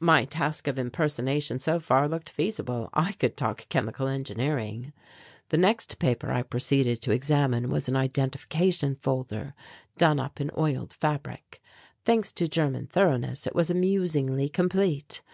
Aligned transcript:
My 0.00 0.26
task 0.26 0.68
of 0.68 0.78
impersonation 0.78 1.58
so 1.58 1.80
far 1.80 2.06
looked 2.06 2.28
feasible 2.28 2.90
I 2.92 3.12
could 3.12 3.34
talk 3.34 3.66
chemical 3.70 4.08
engineering. 4.08 4.92
The 5.48 5.56
next 5.56 5.98
paper 5.98 6.30
I 6.30 6.42
proceeded 6.42 7.00
to 7.00 7.12
examine 7.12 7.70
was 7.70 7.88
an 7.88 7.96
identification 7.96 8.94
folder 8.94 9.54
done 9.96 10.20
up 10.20 10.38
in 10.38 10.50
oiled 10.54 10.92
fabric. 10.92 11.62
Thanks 12.04 12.30
to 12.32 12.46
German 12.46 12.88
thoroughness 12.88 13.46
it 13.46 13.54
was 13.54 13.70
amusingly 13.70 14.50
complete. 14.50 15.22